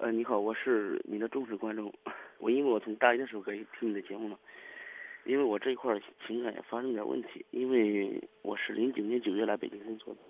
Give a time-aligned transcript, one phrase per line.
[0.00, 1.92] 呃，你好，我是你的忠实观众。
[2.38, 4.38] 我因为我从大一的时候可以听你的节目嘛，
[5.24, 10.20] 因为我这一块情感也发生点问题，因为我是零九年九月来北京工作的，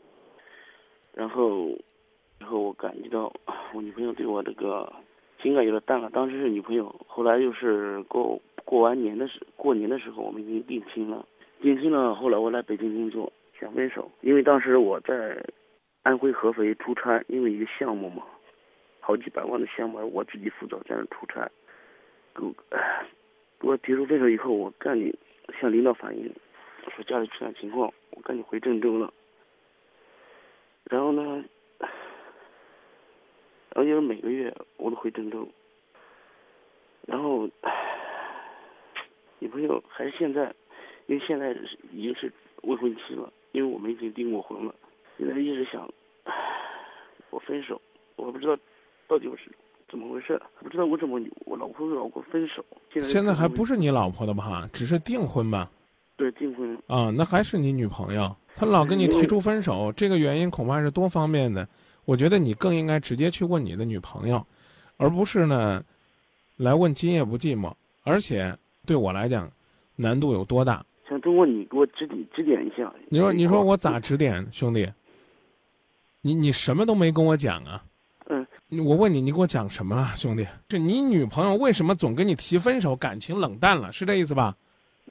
[1.13, 1.69] 然后，
[2.39, 3.31] 然后我感觉到
[3.75, 4.91] 我女朋友对我这个
[5.43, 6.09] 情感有点淡了。
[6.09, 11.29] 当时是女朋友，后来又是过过完年的时过年的时候，我们已经定亲了。
[11.61, 13.31] 定亲了，后来我来北京工作，
[13.61, 15.45] 想分手，因为当时我在
[16.05, 18.25] 安徽合肥出差，因为一个项目嘛。
[19.09, 21.51] 好几百万的项目，我自己负责在那出差，
[22.35, 22.55] 给我
[23.61, 25.11] 我提出分手以后，我赶紧
[25.59, 26.31] 向领导反映，
[26.95, 29.11] 说家里出现情况，我赶紧回郑州了。
[30.85, 31.43] 然后呢，
[31.79, 35.49] 然后就是每个月我都回郑州，
[37.07, 37.49] 然后
[39.39, 40.55] 女朋友还是现在，
[41.07, 41.57] 因为现在
[41.93, 44.75] 已经是未婚妻了，因为我们已经订过婚了，
[45.17, 45.91] 现在一直想
[47.31, 47.81] 我分手，
[48.17, 48.55] 我不知道。
[49.09, 49.51] 到底我是
[49.91, 50.41] 怎么回事？
[50.61, 52.65] 不知道我怎么我老婆和老公分手。
[52.93, 54.69] 现在现在还不是你老婆的吧？
[54.73, 55.71] 只是订婚吧？
[56.17, 56.79] 对，订婚。
[56.87, 58.37] 啊，那还是你女朋友。
[58.55, 61.67] 她老跟你提出分手，这个原因恐怕是多方面的。
[62.05, 64.45] 我觉得你更应该直接去问你的女朋友，
[64.97, 65.83] 而不是呢，
[66.57, 67.73] 来问今夜不寂寞。
[68.03, 69.51] 而且对我来讲，
[69.97, 70.85] 难度有多大？
[71.09, 72.93] 想通过你给我指点指点一下。
[73.09, 74.87] 你说，你说我咋指点，兄弟？
[76.21, 77.85] 你你什么都没跟我讲啊？
[78.71, 80.47] 我问你，你给我讲什么了，兄弟？
[80.69, 84.55] 这你女朋友为什么总跟你提分手，感情冷淡了，是这意思吧？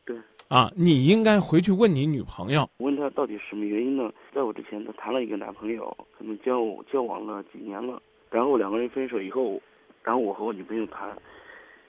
[0.05, 0.15] 对。
[0.47, 4.11] 啊，你应该回去问你女朋友，问她到底什么原因呢？
[4.31, 9.59] 在我之前，她谈了一个男朋友，可能交交往了几年了，然后两个人分手以后，
[10.03, 11.17] 然后我和我女朋友谈，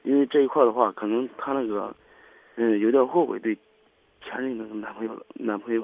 [0.05, 1.95] 因为这一块的话，可能她那个，
[2.57, 3.55] 嗯，有点后悔对
[4.25, 5.83] 前任那个男朋友男朋友，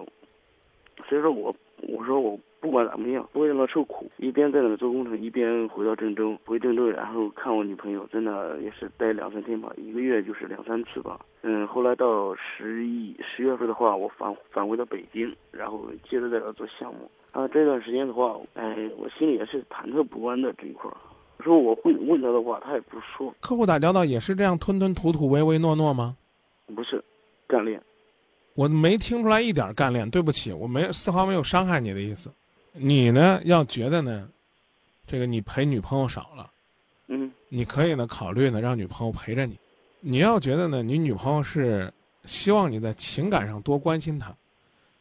[1.07, 2.41] 所以说我我说我。
[2.65, 4.11] 不管怎么样，不会让他受苦。
[4.17, 11.21] 一边在那做工程，一边回到郑州，回郑州，然后看我女朋友，在那也是待两三天吧，一个月就是两三次吧。
[11.43, 17.11] 嗯，后来到十一十月份的话，我返返回到北京，然后接着在那做项目。
[17.33, 20.97] 啊，这段时间的话，哎，我心里也是忐忑不安的这一块儿。
[21.45, 23.35] 说我会问他的话，他也不说。
[23.43, 26.17] 客户打交道也是这样吞吞吐吐、唯唯诺诺吗？
[26.75, 27.05] 不是，
[27.47, 27.79] 干练。
[28.55, 30.09] 我没听出来一点干练。
[30.09, 32.33] 对不起，我没丝毫没有伤害你的意思。
[32.77, 33.41] 你呢？
[33.45, 34.29] 要觉得呢，
[35.07, 36.51] 这个你陪女朋友少了，
[37.07, 39.57] 嗯，你可以呢考虑呢让女朋友陪着你。
[40.01, 41.93] 你要觉得呢，你女朋友是
[42.25, 44.35] 希望你在情感上多关心她，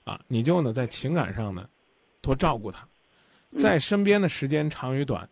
[0.03, 1.67] 啊，你就呢在情感上呢
[2.21, 2.87] 多照顾她，
[3.57, 5.27] 在身边的时间长与短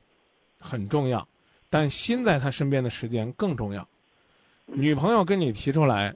[0.60, 1.26] 很重要，
[1.70, 3.88] 但心在她身边的时间更重要。
[4.66, 6.16] 女朋友跟你提出来，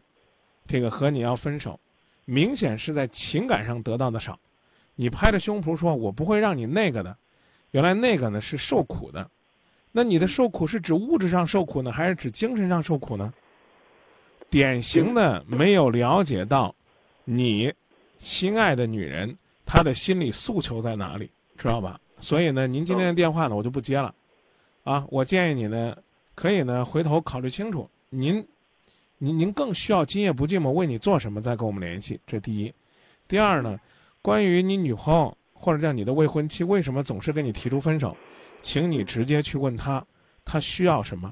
[0.66, 1.80] 这个和你要分手，
[2.26, 4.40] 明显是在情感上得到的少。
[4.96, 7.16] 你拍着胸脯说：“我不会让你那个的。”
[7.72, 9.30] 原来那个呢是受苦的，
[9.92, 13.34] 那你的受苦是指物质上受苦呢，还是指精神上受苦呢？
[14.50, 16.74] 典型的没有了解到
[17.26, 17.74] 你
[18.18, 22.00] 心爱的女人她的心理诉求在哪里，知道吧？
[22.22, 24.16] 所以呢，您今天的电话呢我就不接了，
[24.86, 25.98] 啊，我建议你呢
[26.34, 28.36] 可以呢回头考虑清楚，您，
[29.18, 32.18] 您您更需要今夜不寂寞为你做什么，再跟我们联系。
[32.26, 32.74] 这第一，
[33.28, 33.78] 第二呢？
[34.26, 38.18] 关于你女朋友或者叫你的未婚妻为什么总是跟你提出分手，
[38.60, 40.04] 请你直接去问她，
[40.44, 41.32] 她需要什么？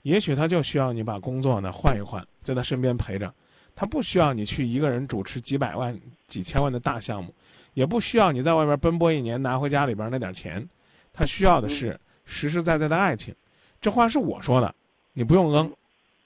[0.00, 3.30] 也许她就需要你把工作呢换一换，在她身边陪着。
[3.74, 5.94] 她不需要你去一个人主持几百万、
[6.28, 7.34] 几千万的大项目，
[7.74, 10.66] 也不需要你在外边奔波一年拿回家里边那点钱。
[11.12, 13.34] 他需要的是实实在在的爱情。
[13.82, 14.74] 这话是我说的，
[15.12, 15.70] 你不用嗯。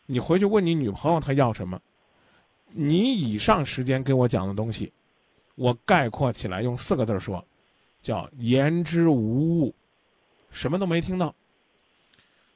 [0.07, 1.77] 你回去问你女朋友她要什么。
[2.71, 4.93] 你以上时间给我讲的东西。
[5.57, 7.45] 我概括起来用四个字说，
[8.03, 9.75] 叫言之无物，
[10.51, 11.35] 什么都没听到，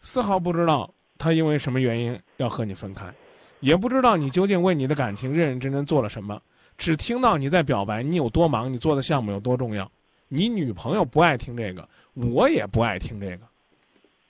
[0.00, 3.14] 丝毫不知道他因为什么原因要和你分开，
[3.60, 6.42] 也不知道你究竟为你的感情认认真真做了什么，
[6.76, 9.90] 只听到你在表白你有多忙，你做的项目有多重要。
[10.28, 13.46] 你女朋友不爱听这个，我也不爱听这个，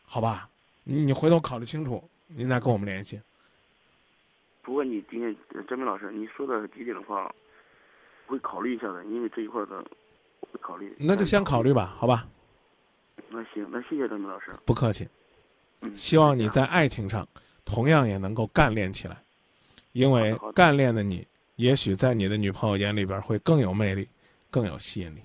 [0.05, 0.49] 好吧？
[0.85, 3.19] 你回头考虑清楚，您再跟我们联系。
[4.63, 5.35] 不过你今天
[5.67, 7.35] 张明老师你说的几点的话。
[8.29, 9.83] 会考虑一下的，因为这一块的，
[10.41, 10.95] 会考虑。
[10.99, 12.29] 那就先考虑吧，好吧。
[13.31, 14.53] 那行，那谢谢张明老师。
[14.65, 15.09] 不客气。
[15.81, 15.97] 嗯。
[15.97, 17.27] 希望你在爱情上，
[17.65, 19.21] 同样也能够干练起来，
[19.93, 21.27] 因为干练的你，
[21.57, 24.09] 也许在你的女朋友眼里边会更有魅力，
[24.51, 25.21] 更有吸引力。